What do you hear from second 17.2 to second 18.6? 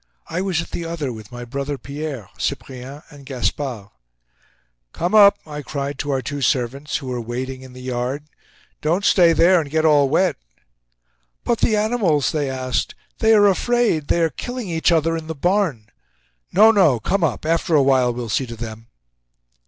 up! After a while we'll see to